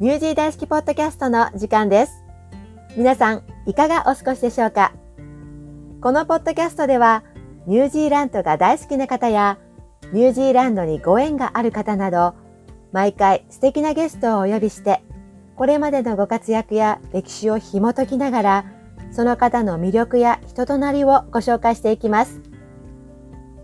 [0.00, 2.24] ニュージー大好きポッドキャストの時間です。
[2.96, 4.94] 皆さん、いかがお過ごしでしょうか？
[6.00, 7.22] このポッドキャストでは、
[7.66, 9.58] ニュージーランドが大好きな方や、
[10.14, 12.32] ニュージーランドにご縁がある方など、
[12.92, 15.02] 毎回素敵なゲストをお呼びして、
[15.54, 18.64] これまでのご活躍や歴史を紐解きながら、
[19.12, 22.40] その方の魅力や人となりをご紹介していきます。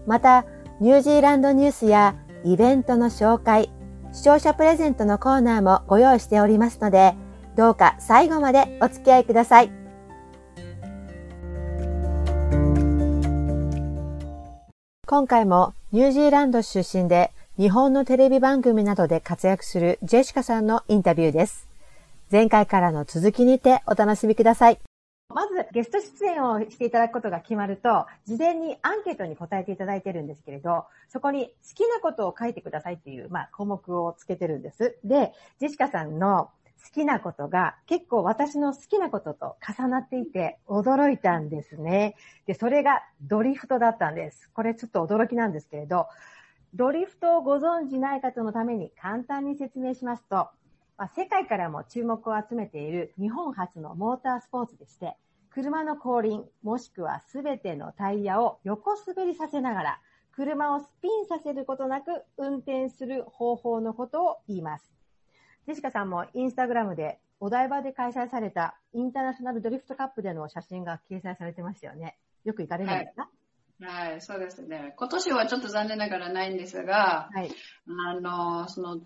[0.06, 0.44] また、
[0.82, 2.14] ニュージーランドニュースや
[2.44, 3.70] イベントの紹介、
[4.16, 7.14] 視聴者プレゼントのコーナーもご用意しておりますので、
[7.54, 9.70] どうか最後までお付き合いください。
[15.06, 21.68] 今回もニュージーランド出身で日本のテレビ番組などで活躍するジェシカさんのインタビューです。
[22.32, 24.78] 前回からの続きにてお楽しみください。
[25.28, 34.98] まずゲスト出演をしていただくことが決まると、事前にアンケートに答えていただいてるんですけれど、そこに好きなことを書いてくださいっていう、まあ、項目をつけてるんです。
[35.04, 36.50] で、ジェシカさんの
[36.84, 42.14] 好きなことが結構私の好きなことと重なっていて驚いたんですね。
[42.46, 44.48] で、それがドリフトだったんです。
[44.54, 46.06] これちょっと驚きなんですけれど、
[46.74, 50.48] ドリフトをご存知ない方のために簡単に説明しますと、
[50.98, 55.16] まあ、世界からも注目を集めている日本初のモータースポーツでして、
[55.50, 60.00] 車の後輪、もしくはすべてのタイヤを横滑りさせながら、
[60.32, 64.92] 車をスピンさせることなく運転する方法のことを言います。
[65.66, 72.18] ジェシカさんもインスタグラムでお台場で開催されたインターナショナルドリフトカップでの写真が掲載されてましたよね。
[72.44, 73.30] よく行かれるんですか、
[73.80, 74.94] はい、はい、そうですね。
[74.96, 77.50] 今年はちょっと残念ながらないんですが、はい、
[77.88, 79.00] あの、その、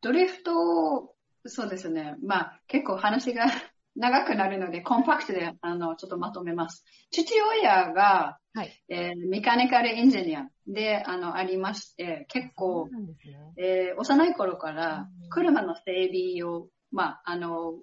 [0.00, 1.15] ドリフト
[1.48, 2.16] そうですね。
[2.22, 3.46] まあ、結構話が
[3.96, 6.84] 長くなるので、コンパクトで、あの、ちょっとまとめます。
[7.10, 13.16] 父親が、はい、えー、メカニカルエンジニアで、あの、ありまして、結構、ね、
[13.56, 17.74] えー、幼い頃から車の整備を、まあ、あの、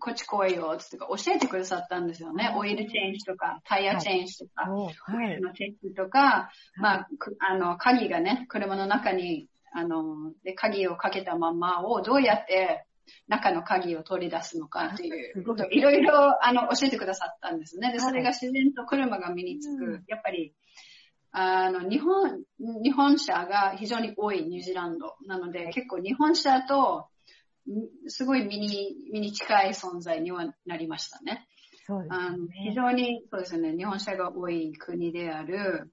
[0.00, 2.54] こっち来いよ、つって教えてくださったんですよね。
[2.56, 7.08] オイルチェンジとか、タイヤチェンジとか、はい、のチェックとか、まあ、
[7.40, 12.86] あの、鍵がね、車の中にあの、で、鍵をかけたままをどうやって
[13.28, 17.92] 中の鍵を取り出すのかっていう こと、いろいろ、あの、教えてくださったんですね。
[17.92, 20.02] で、それが自然と車が身につく。
[20.08, 20.54] やっぱり、
[21.32, 25.16] あの、日本、日本車が非常に多いニュージーランド。
[25.26, 27.08] なので、結構日本車と、
[28.06, 31.46] すごい身に、身に近い存在にはなりましたね。
[31.84, 32.16] そうですね。
[32.16, 35.92] あの非常に、そうですね、日本車が多い国である。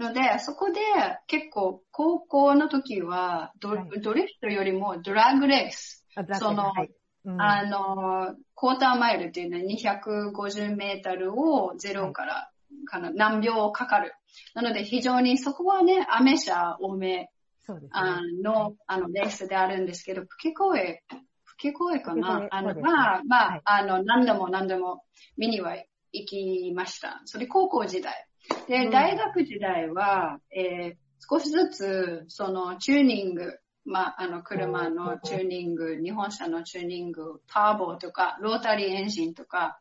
[0.00, 0.80] ので、そこで
[1.26, 6.04] 結構高校の時はドはい、ドリフトよりもドラッグレース。
[6.38, 6.90] その、はい
[7.26, 12.50] うん、あの、クォーターマイルっていうのは250メートルをゼロから、
[12.86, 14.14] かな何秒かかる。
[14.54, 17.30] なので非常にそこはね、アメ車多め
[17.60, 21.02] そうです、ね、あの、あの、レースであるんですけど、吹き声、
[21.44, 25.02] 吹き声かなあの、まあ、まあ、はい、あの、何度も何度も
[25.36, 25.76] 見には
[26.12, 27.20] 行きました。
[27.26, 28.26] それ高校時代。
[28.68, 30.94] で、大学時代は、えー、
[31.28, 39.80] 少しずつ、その、チューニング、まあ、あの、車のチューニング、日本車のチューニング、ターボとか、ロータリーエンジンとか、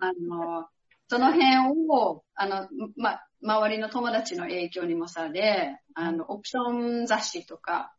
[0.00, 0.66] あの、
[1.08, 7.92] その辺を、あの、ま、周りの友達の影響にもされ、あの、オプション雑誌とか、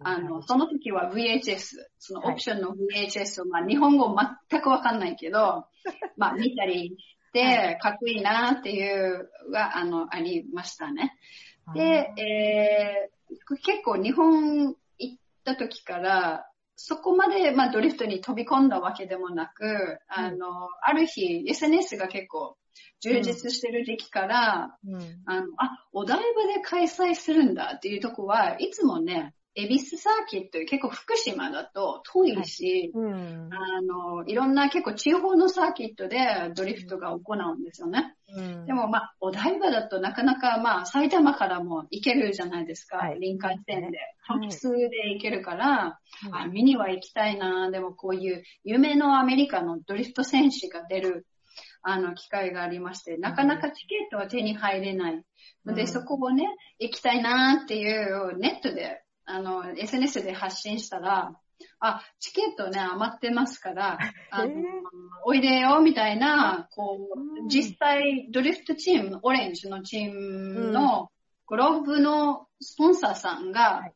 [0.00, 4.14] あの、その時は VHS、そのオプションの VHS を、まあ、日本語
[4.48, 5.66] 全くわかんないけど、
[6.16, 6.96] まあ、見たりで、
[7.80, 11.16] かっこいいなっていうが、あの、ありましたね。
[11.74, 16.46] で、えー、結構日本行った時から、
[16.76, 22.56] そこまで、まあ、ドリフトに飛び込んだわけでもなく、あの、ある日、SNS が結構
[23.00, 36.18] 充実してる時期から、うん、あの、あ、お台場で開催するんだっていうとこはいつもね、恵比寿サーキット、結構福島だと遠いし、はいうん、あの、いろんな結構地方のサーキットで
[36.54, 38.14] ドリフトが行うんですよね。
[38.32, 42.98] うん、でもまあ、お台場だとなかなかまあ、埼玉からも行けるじゃないですか。
[42.98, 43.98] はい、林間線で。
[44.22, 45.98] 半数で行けるから、は
[46.28, 47.70] い、あ、見には行きたいな。
[47.72, 51.26] でもこういう夢のアメリカのドリフト選手が出る
[51.82, 55.24] あの、機会がありまして、なかなかチケットは手に入れない。
[55.64, 56.46] ので、そこをね、
[56.78, 61.36] 行きたいなっていうネットであの、SNS で発信したら、
[61.78, 63.98] あ、チケットね、余ってますから、
[64.30, 64.52] あの、
[65.24, 71.10] おいでよ、みたいな、こう、実際、ドリフトチーム、オレンジのチームの、
[71.46, 73.90] グローブのスポンサーさんが、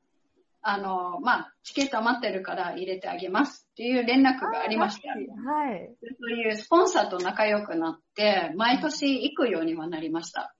[0.67, 5.11] あの、まあ、チケット余ってるから入れてあげますっていう連絡がありました。
[5.11, 5.95] はい。
[6.01, 10.55] そういうスポンサーと仲良くなって、毎年行くようにはなりました。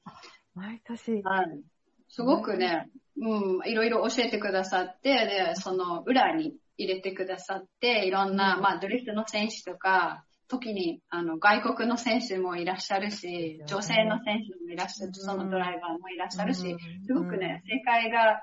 [0.55, 1.61] 毎年はい。
[2.09, 16.77] すごくね、うん、いろいろ教えてくださって、で、その裏に入れてくださって、いろんな、まあ、ドリフトの選手とか、時に、あの、外国の選手もいらっしゃるし、女性の選手もいらっしゃる、そのドライバーもいらっしゃるし、
[17.07, 18.43] すごくね、世界が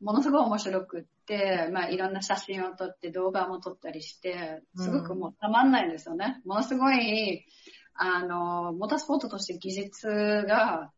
[0.00, 6.42] ものすごい面白くって、まあ、いろんな写真を撮って動画も撮ったりして、すごくもうたまんないんですよね。
[6.44, 7.46] ものすごい、
[7.94, 10.90] あの、モータースポーツとして技術が、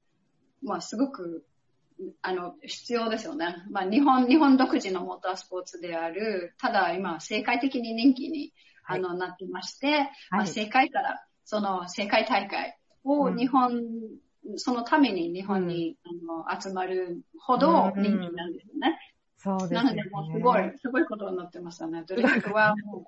[0.62, 1.44] まあ、すごく
[2.22, 3.56] あの、必要ですよね。
[3.70, 8.52] まあ、日本、日本独自のモータースポーツである、ただ今、世界的に人気に、
[8.84, 13.72] あの、なってまして、はい、まあ、世界から、その世界大会を日本、
[14.46, 18.98] うん、そのために日本に、うん、あの集まるほど人気なんですよね。
[19.44, 19.76] そうですね。
[19.76, 22.02] なので、もうすごい、すごいことになってましたね。
[22.06, 23.04] ドリンクはも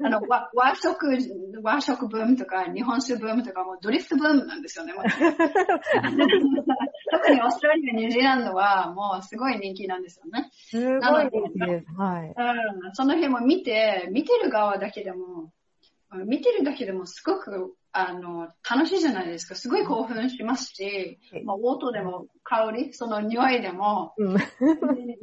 [0.00, 1.18] う、 あの、和和食、
[1.60, 4.92] 和食ブームとか、日本酒ブームとか、もうドリフトブームなんですよね。
[7.12, 10.50] 特にオーストラリア、ニュージーランドはもうすごい人気なんですよね。
[10.52, 11.92] すごい人気です。
[11.94, 12.28] はい。
[12.84, 15.52] うん、その辺も見て、見てる側だけでも、
[16.26, 19.54] 見てるだけでもすごく、あの、楽しいじゃないですか。
[19.54, 24.36] すごい興奮しますし、まあ、音でも香り、その匂いでも、うん、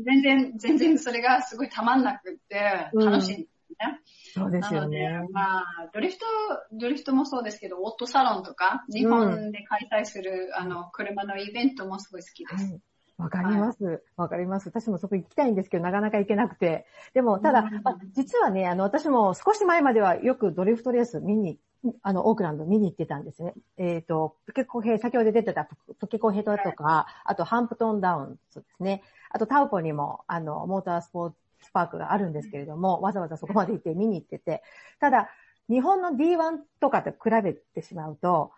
[0.06, 4.02] 全然、全然それがすごいたまんなくって楽しいんですね。
[4.38, 5.10] うん、そうですよね。
[5.10, 6.26] なので、まあ、ドリフト、
[6.74, 12.64] ドリフトもそうですけど、オートサロンとか、日本で開催する、あの、車のイベントもすごい好きです。
[12.72, 12.82] はい
[13.20, 14.02] わかります。
[14.16, 14.70] わかります。
[14.70, 16.86] 私もそこ行きたいんですけど、なかなか行けなくて。
[17.14, 21.60] でも、ただ、まあ、実はね、あの、私も少し前まではよくドリフトレース見に、
[22.02, 23.54] あの、オークランド見に行ってたんですね。
[23.78, 25.68] えっ、ー、と、トケコヘ先ほど出てた
[26.00, 29.04] トケコヘトとか、あとハンプトンダウンですね。
[29.30, 34.64] あとタウポにも、あの、モータースポーツパークがあるんですけれども、わざわざそこまで行って見に行ってて、
[35.00, 35.30] ただ、
[35.70, 38.52] 日本の D1 とかと比べてしまうと、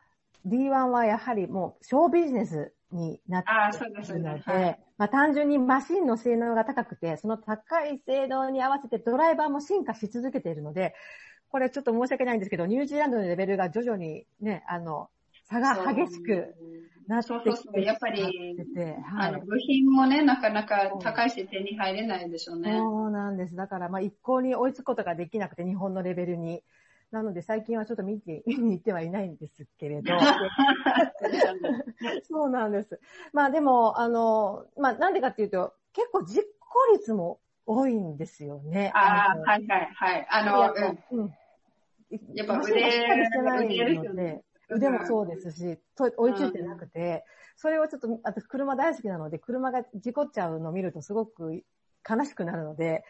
[0.48, 10.96] D1 はやはりもう、ショービジネスになっているので、はい、まあ、単純にマシンの性能が高くて、その高い性能に合わせてドライバーも進化し続けているので、
[11.50, 15.10] これちょっと申し訳ないんですけど、ニュージーランドのレベルが徐々にね、あの、
[15.52, 16.56] 差が激しく
[17.08, 18.34] なってきてそうそうそうやっぱり、はい、
[19.18, 22.80] あの部品もね、なかなか高いし手に入れないでしょうね。
[22.80, 23.56] そうなんです。
[23.56, 26.64] だから、まあ一向に追いつくことができなくて、日本のレベルに。
[27.12, 30.18] なので最近はちょっと見て、 見に行ってはいないんですけれど。
[32.24, 33.02] そうなんです。
[33.34, 38.94] まあでも、あの、まあなんでかっていうと、結構実行率も多いんですよね。
[38.96, 40.26] ああ、はいはいはい。
[40.30, 40.74] あの、
[41.12, 41.34] うん。
[42.34, 44.42] やっぱ腕、してないので、
[44.74, 47.26] 腕もそうですし、と追いついてなくて、
[47.56, 51.64] それをちょっと、あと車大好きなので、車が事故っちゃうのを見るとすごく
[52.10, 53.04] 悲しくなるので、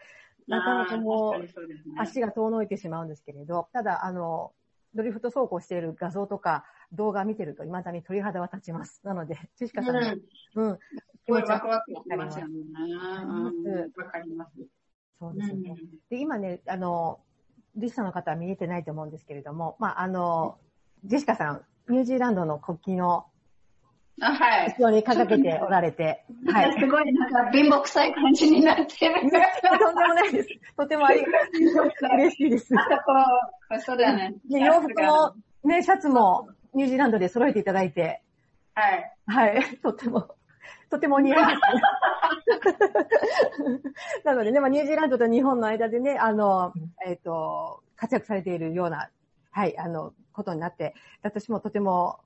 [0.48, 1.48] なかなかもう、
[1.98, 4.52] 足が遠のいてしまうんですけれど、ただ、あの、
[4.94, 9.00] ドリフト走行している画像とか動画見てると未だに鳥肌は立ちます。
[9.04, 10.78] なので、ちしかさん、うん、うん、
[11.24, 12.54] 気持ちワクワクしますよね。
[13.96, 14.52] わかります。
[15.18, 15.76] そうですね。
[16.10, 17.20] で、今ね、あの、
[17.76, 20.58] リスナーの方は見えてないと思うんですけれども、まあ、あの、
[21.04, 23.26] ジェシカさん、ニュージーランドの国旗の
[24.20, 24.74] あ、はい。
[24.78, 26.24] 後ろに掲げておられて。
[26.46, 26.78] はい。
[26.78, 29.20] すごいなんか貧乏臭い感じになってる。
[29.20, 29.36] とんで
[30.06, 30.48] もないです。
[30.76, 31.26] とてもありが
[32.00, 32.16] たい。
[32.18, 32.74] 嬉しいです。
[32.76, 33.12] あとこ
[33.76, 34.34] う、そうだね。
[34.48, 35.34] で、洋服の
[35.64, 38.22] ね、シャツもニュージーランドで揃えていただいて。
[38.74, 39.12] はい。
[39.26, 39.78] はい。
[39.82, 40.28] とても、
[40.90, 41.56] とても似合います。
[44.24, 46.72] なのでね、まあ、ニュージーランドと日本の間でね、あの、
[47.06, 49.08] えっ、ー、と、活躍されているような、
[49.52, 52.20] はい、あの、ことになって、私もとても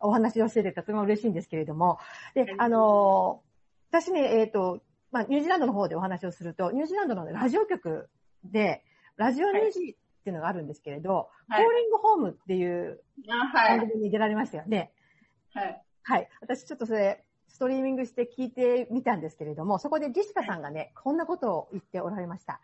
[0.00, 1.98] お話をしててとても嬉しいんですけれども、
[2.34, 3.42] で、あの、
[3.90, 4.80] 私ね、えっ、ー、と、
[5.12, 8.08] まあ、ニュージーランドの方でお話をすると、ニュージーランドのラジオ局
[8.44, 8.82] で、
[9.16, 13.02] ラジオニュージーっていうのがあるんですけれど、はい、コーリングホームっていう
[13.52, 14.92] 番組に出られましたよね。
[15.52, 15.82] はい。
[16.04, 16.28] はい。
[16.40, 22.60] 私ちょっとそれ、ストリーミングして聞いてみたんですけれども、そこでジェシカさんがね、こんなことを言っておられました。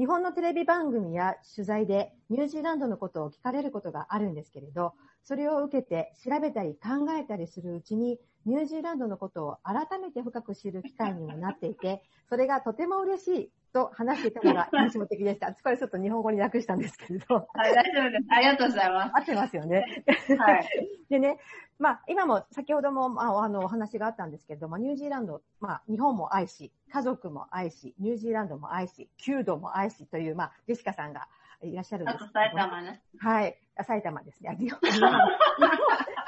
[0.00, 15.52] 日本のテレビ番組や取材でニュージーランドのことを聞かれることがあるんですけれど、それを受けて調べたり考えたりするうちに、ニュージーランドのことを改めて深く知る機会にもなっていて、 それがとても嬉しいと話していたのが印象的でした。
[15.52, 17.46] これちょっと日本語に訳したんですけれど。
[17.52, 18.24] はい、大丈夫です。
[18.30, 19.12] ありがとうございます。
[19.16, 20.04] 合ってますよね。
[20.38, 20.68] はい。
[21.10, 21.36] でね、
[21.80, 31.26] まあ、今も先ほども、まあ、あの、お話があったんですけれども、ニュージーランド、まあ、日本も愛し、家族も愛し、ニュージーランドも愛し、弓道も愛しという、まあ、ジェシカさんが
[31.62, 33.02] いらっしゃるんです埼玉ね。
[33.18, 33.58] はい。
[33.86, 34.58] 埼玉ですね。
[34.60, 34.78] 日本、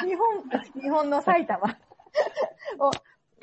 [0.08, 1.76] 日本、日本の埼玉
[2.78, 2.90] を、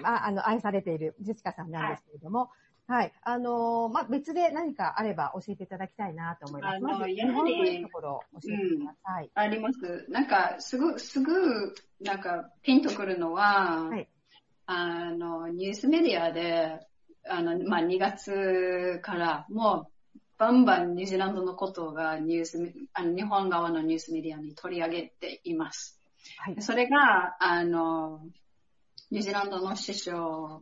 [0.01, 2.50] まあ、あの、愛されているジェシカさんなんですけれども、
[2.89, 3.13] はい。
[3.22, 6.75] あのー、まあ、別で何かあれば教えていただきたいなと思います。
[6.77, 10.05] あの、やはり、ところ教えてください、うん、あります。
[10.10, 14.10] なんか、すぐ、すぐ、なんか、ピンとくるのは、はい、
[14.65, 16.79] あの、ニュースメディアで、
[17.29, 26.00] あの、まあ、2月からもう、バンバンニュージーランドのことがニュース、あの日本側のニュースメディアに取り上げています。
[26.38, 28.22] はい、それが、あの、
[29.12, 30.62] ニュージーランドの首相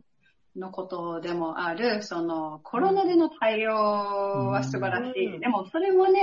[0.58, 5.40] のことでもある、そのコロナでの対応は素晴らしい。
[5.40, 6.22] でもそれもね、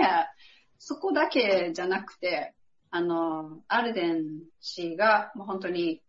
[0.79, 2.55] そこだけじゃなくて、
[2.91, 4.25] あの、アルデン
[4.61, 6.03] 氏がもう本当に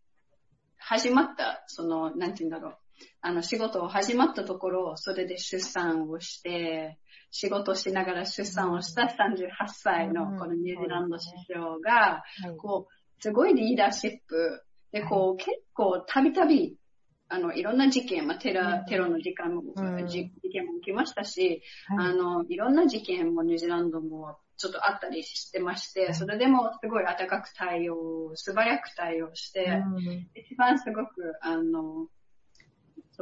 [0.77, 2.77] 始まった、その、なんて言うんだろう。
[3.21, 6.99] あの、仕事を始まったところ、それで出産をして、
[7.31, 12.23] 仕事しながら出産をした38歳のこのニュージーランド首相が、
[12.57, 14.63] こう、すごいリーダーシップ。
[14.91, 16.77] で、こう、結構たびたび
[17.35, 32.07] あの、いろんな事件、まあ、テロ、テロの時間も、うん、事件も起きましたし、はい、あの、いろんな事件もニュージーランドもちょっとあったりしてまして、それでもすごい温かく対応、素早く対応して、うん、一番すごく、あの、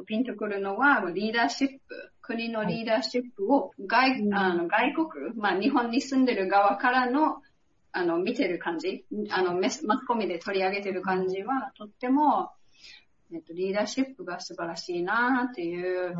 [0.06, 7.42] ピンとくるのは、リーダーシップ、国のリーダーシップを外、あの外国、まあ日本に住んでる側からの、
[7.92, 12.50] あの、見てる感じ、あの、マスコミで取り上げてる感じは、とっても、
[13.34, 16.16] えっと、リーダーシップが素晴らしいなっていう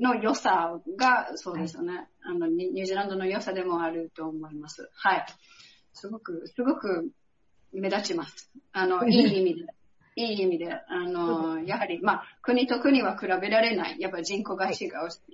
[0.00, 4.88] の良さが、そうですよね、はい、あの、ニュージーランドの良さでもあると思います。
[4.94, 5.26] はい。
[5.92, 7.10] すごく、すごく
[7.72, 8.50] 目立ちます。
[8.72, 9.66] あの、 いい意味で。
[10.18, 14.00] いい意味で、あの、やはり、まあ、国と国は比べられない。
[14.00, 14.80] やっぱり人口が違うし、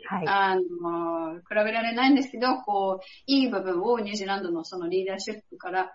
[0.07, 5.93] はい、あの、比べられないんですけど、こう、いい部分をニュージーランドのそのリーダーシップから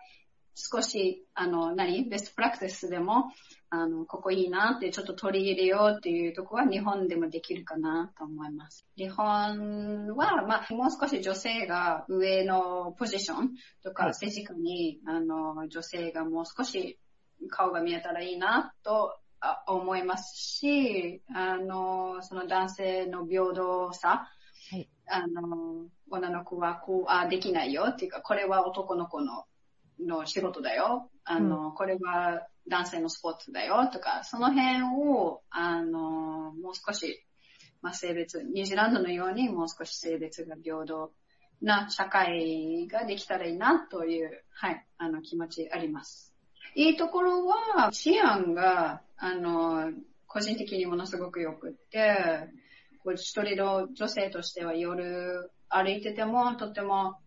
[0.56, 2.06] 少し、あの、何？
[2.06, 3.26] ベストプラクティスでも、
[3.70, 8.86] あの、ここいいなってちょっと取り入れようっていうとこは日本でもできるかなと思います。
[8.96, 13.52] 日本は、まあ、もう少し女性が上のポジション
[13.84, 16.98] とか政治家に、あの、女性がもう少し
[17.50, 19.18] 顔が見えたらいいなと
[19.68, 24.30] 思いますし、あの、その男性の平等さ、
[24.72, 29.46] はい、あの、女の子はこう、あ、できないよっていうか、これは男の子の
[30.00, 31.10] の仕事だよ。
[31.24, 37.24] あの、うん、これは男性のスポーツだよとか、その辺を、あの、もう少し、
[37.82, 41.12] まあ、性別、ニュージーランドのようにもう少し性別が平等
[41.62, 46.34] な社会ができたらいいなという、はい、あの気持ちあります。
[46.76, 49.92] いいところは、治安が、あの、
[50.28, 52.50] 個人的にものすごく良くって、
[53.04, 57.18] こう一人の女性としては夜歩いててもとっても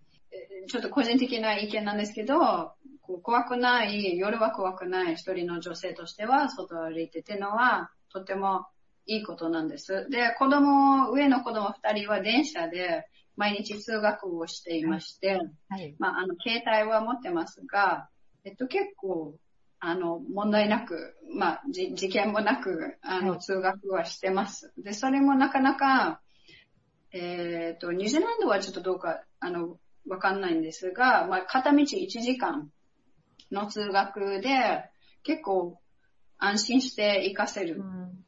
[0.68, 2.72] ちょっと個人的な意見なんですけど、
[3.18, 8.66] 怖くない、夜は怖くない一人の女性としては、外を歩いててのは、とても
[9.06, 10.08] いいことなんです。
[10.10, 15.38] で、子供、上の子供二人は電車で毎日通学をしていまして、はい
[15.70, 18.08] はい、まあ、あの、携帯は持ってますが、
[18.44, 19.34] えっと、結構、
[19.80, 24.72] あの、問題なく、まあ、事件もなく、あの、通学はしてます。
[24.76, 26.20] で、それもなかなか、
[27.12, 32.70] えっ、ー、と、ニュージーランドはちょっとどうか、あの、わかんないんですが、まあ、片道1時間
[33.50, 34.90] の通学で、
[35.22, 35.80] 結構
[36.38, 37.82] 安心して活かせる、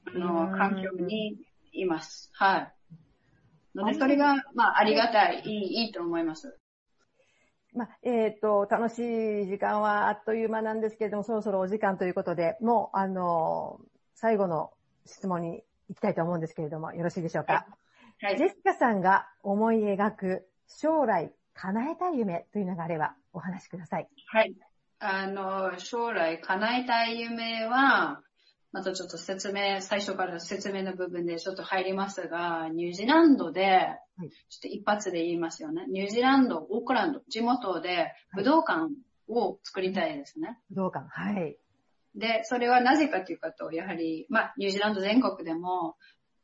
[0.06, 1.38] あの、環境に
[1.72, 2.30] います。
[2.34, 2.72] はい。
[3.74, 6.58] ので、それが、まあ、ありがたい、いい、いいと思います。
[7.74, 13.80] まあ、えっ、ー、と、楽しい時間はあっという間なんですけれども、そろそろお時間ということで、もう、あの、
[14.14, 14.72] 最後の
[15.06, 17.52] 質問に行きたいと思うんですけれども、よろしいでしょうか？
[17.52, 17.66] は
[18.20, 18.24] い。
[18.24, 24.08] はい、ジェシカさんが思い描く将来叶えたい夢というのがあればお話しください。
[24.26, 24.54] はい。
[25.04, 28.22] あの、将来叶えたい夢は、
[28.70, 34.28] またちょっと説明、最初から説明の部分でちょっと入りますが、ニュージーランドで、ちょっ
[34.62, 35.86] と一発で言いますよね。
[35.88, 38.92] ニュージーランド、オークランド、地元で武道館
[39.26, 40.56] を作りたいですね。
[40.70, 41.56] 武道館、はい。
[42.14, 45.96] で、それはなぜかというかと、やはり、まあ、ニュージーランド全国でも、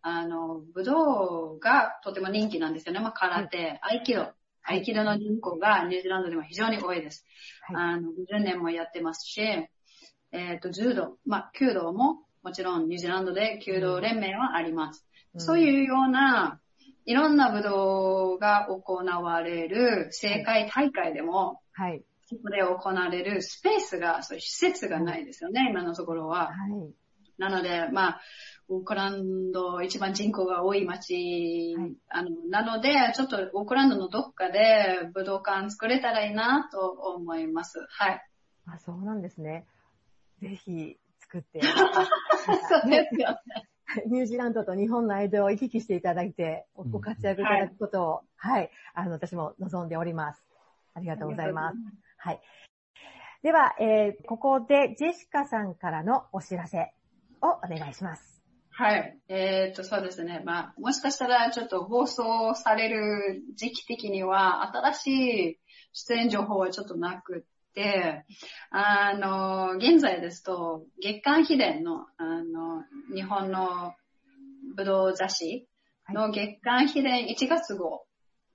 [0.02, 2.98] あの、武道がとても人気なんですよね。
[2.98, 4.32] まあ、空手、合気道。
[4.62, 7.24] 合気道の人口がニュージーランドでも非常に多いです。
[7.62, 15.04] はい、あの、50年もやってますし、えっ、ー、と、柔道、まあ、弓道ももちろんニュージーランドで弓道連盟はあります。
[15.34, 16.60] うん、そういうような、
[17.04, 22.02] いろんな武道が行われる世界大会でも、はい。
[22.26, 26.48] そこで行われるスペースが、そういう施設がないですよね、今のところは。
[26.48, 26.94] はい。
[27.38, 28.20] なので、まあ、
[28.68, 37.78] オークランド一番人口が多い町、はい、あの、なので、ちょっとオークランドのどっかで武道館作れたらいいなと思います。
[37.88, 38.22] はい。
[38.66, 39.66] あ、そうなんですね。
[40.40, 41.62] ぜひ作って。
[41.64, 43.68] そうですよね。
[44.06, 50.44] ニュージーランドと日本の間を行き来していただいて、ご活躍いただくことを、はい、はい、あの、私も望んでおります。
[50.94, 51.78] ありがとうございます。
[52.18, 52.40] はい。
[53.42, 56.92] では、えー、ここでジェシカさんからのお知らせ
[57.40, 58.37] をお願いします。
[58.80, 59.18] はい。
[59.28, 60.40] えっ、と、そうですね。
[60.44, 65.58] まあ、もしかしたらちょっと放送される時期的には、新しい
[65.92, 68.24] 出演情報はちょっとなくって、
[68.70, 73.94] あの、現在ですと、月刊秘伝の、あの、日本の
[74.76, 75.66] 武道雑誌
[76.14, 78.04] の月刊秘伝1月号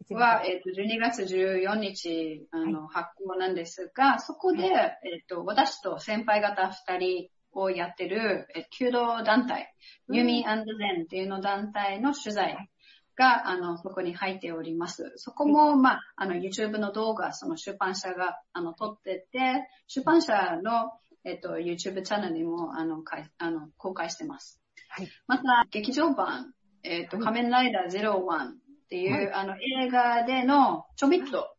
[0.10, 9.74] は、えっ、と、12月14日、あの、発行なんですが、そこで、えっ、と、私と先輩方2人をやってる、え弓道団体、
[10.10, 12.70] ユミゼンっていうの団体の取材
[13.16, 15.14] が、あの、そこに入っております。
[15.18, 20.92] そこも、まあ、あの、YouTube の動画、その出版社が、あの、撮ってて、出版社の、
[21.24, 24.60] えっと、YouTube チャンネルにも、あの、かいあの公開してます。
[24.90, 25.10] はい。
[25.28, 28.20] また、劇場版、えっと、仮面ライダー01
[28.50, 28.54] っ
[28.90, 31.53] ていう、はい、あの、映画での、ちょびっと、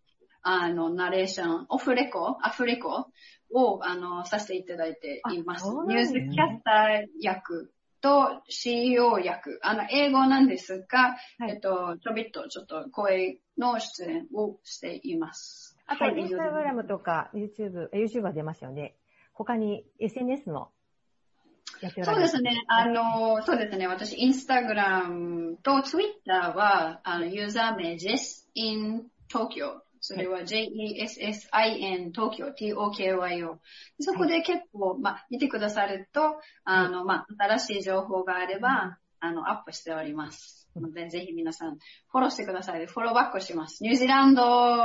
[0.44, 3.08] あの、ナレーション、オフレコ、アフレコ
[3.50, 5.64] を、あの、させていただいています。
[5.64, 7.72] ニュースキャスター役
[8.02, 15.78] と CEO 役、あの、英語なんですが、はい、えっと、ちょびっとちょっと声の出演をしています。
[15.86, 18.96] あと、インスタグラムとか YouTube、YouTube は出ましたよね。
[19.32, 20.70] 他に SNS も
[21.80, 22.64] そうですね。
[22.68, 23.86] あの、そうですね。
[23.86, 33.58] 私、インスタグラムとツイッターは、あの、ユーザー名 Jess in Tokyo それは JESSIN 東京 TOKYO。
[34.00, 36.20] そこで結構、まあ、見てくださると、
[36.64, 40.68] あの、まあ、新しい情報があれば、あの、アップしております。
[40.76, 41.78] ので、ぜひ皆さん、
[42.10, 42.84] フォローしてください。
[42.84, 43.82] フォローバックします。
[43.82, 44.84] ニュージーランド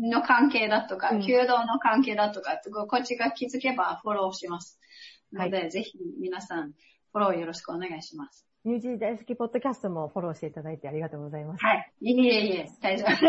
[0.00, 4.80] の関係だとか、弓道の関係だとか、こっちが気づけばフォローします。
[5.32, 8.44] ので、ぜひ皆さん、フォローよろしくお願いします。
[8.64, 11.64] ニュージー大好きポッドキャストもフォローしていただいてありがとうございます。
[11.64, 11.92] はい。
[12.00, 13.22] いえいえ、大丈夫です。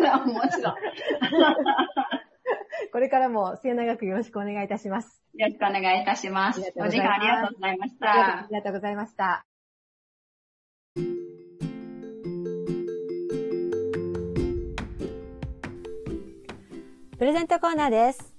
[0.00, 0.08] も
[0.48, 0.74] ちろん。
[2.90, 5.22] これからも末永くよろしくお願いいたします。
[5.34, 6.72] よろしくお願いいたします。
[6.76, 8.38] お時間ありがとうございました。
[8.38, 9.44] ありがとうございました。
[17.18, 18.34] プレゼントコーナーです。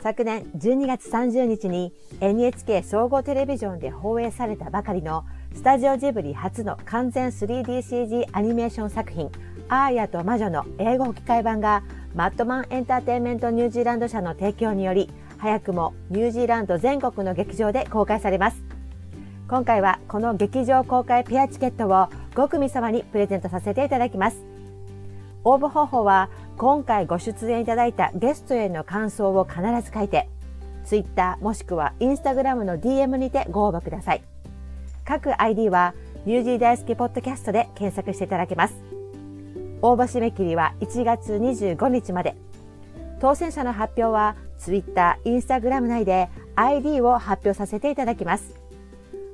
[0.00, 9.30] 昨年12月30日に NHK 総合テレビジョンで放映されたばかりのスタジオジブリ初の完全 3DCG アニメーション作品
[9.68, 11.84] アーヤと魔女の英語吹き替え版が
[12.14, 18.62] マットマンエンターテインメントニュージーランド社の提供により早くもニュージーランド全国の劇場で公開されます。
[19.48, 24.42] 今回はこの劇場公開ペアチケットを5組様にプレゼントさせていただきます。
[25.44, 30.28] 応募方法は今回ご出演いただいたゲストへの感想を必ず書いて
[30.84, 34.31] Twitter もしくは Instagram の DM にてご応募ください。
[35.12, 35.92] 各 ID は
[36.24, 38.74] ニュージー大好きポッドキャストで検索していただけます
[39.82, 42.34] 応募締め切りは1月25日まで
[43.20, 48.54] 当選者の発表は Twitter、Instagram 内で ID を発表させていただきます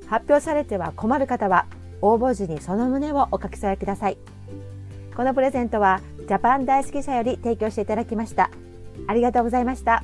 [0.07, 1.65] 発表されては困る方は
[2.01, 4.17] 応募時にその旨をお書き添えください
[5.15, 8.51] このプレゼントはジャパン大好き社より提供していただきました。
[9.07, 10.03] ありがとうございました。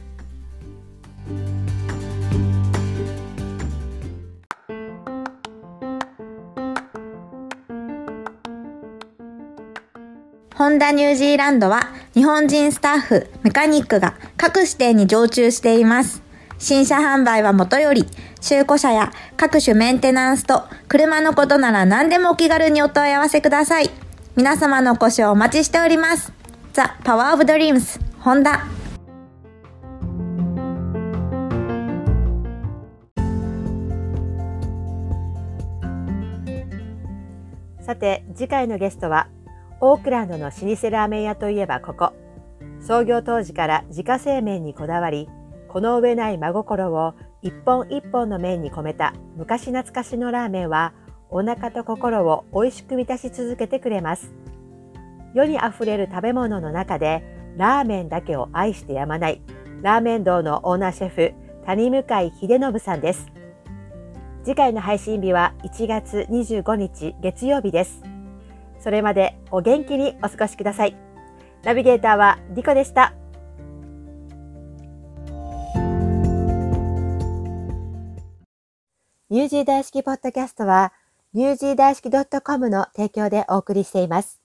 [10.66, 16.24] ホンダニュージーランドは日本人スタッフ、メカニックが各指定に常駐しています。
[16.58, 18.08] 新車販売はもとより、
[18.42, 23.92] 中古車や各種メンテナンスと車のことなら何でもお気軽にお問い合わせください。
[24.36, 26.34] 皆様のご視聴お待ちしております。
[26.74, 28.66] ザ・パワーオブドリームス、ホンダ。
[37.86, 39.28] さて、次回のゲストは、
[39.82, 42.14] オークランドの老舗ラーメン屋といえばここ。
[42.80, 45.28] 創業当時から自家製麺にこだわり、
[45.68, 50.94] この上ない真心を一本一本の麺に込めた昔懐かしのラーメンは、
[51.30, 54.34] お腹と心を美味しく満たし続けてくれます。
[55.34, 57.24] 世にあふれる食べ物の中で
[57.58, 59.42] ラーメンだけを愛してやまない
[59.82, 61.34] ラーメン堂のオーナーシェフ
[61.66, 63.28] 谷向井秀信さんです。
[64.46, 68.15] 次回の配信日は1月25日月曜日です。
[68.86, 70.96] それまでお元気にお過ごしください。
[71.64, 73.16] ナビゲーターはリコでした。
[79.32, 80.94] ニュージー大好きポッドキャストは
[81.34, 84.40] ニュージー大好き .com の提供でお送りしています。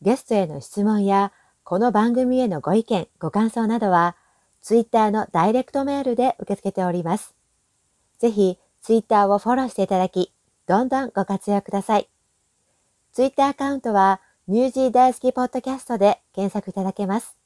[0.00, 1.32] ゲストへの質問や、
[1.64, 4.16] この番組へのご意見、ご感想などは、
[4.62, 7.34] ツイッターのダイレクトメールで受け付けております。
[8.20, 10.32] ぜひ、ツイッターをフォローしていただき、
[10.66, 12.09] どんどんご活用ください。
[13.12, 17.39] ツイッターアカウントは、ニュージー大好きポッドキャストで検索いただけます。